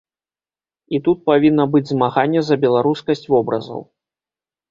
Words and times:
І 0.97 1.01
тут 1.07 1.17
павінна 1.31 1.65
быць 1.75 1.83
змаганне 1.93 2.41
за 2.49 2.55
беларускасць 2.63 3.23
вобразаў. 3.35 3.79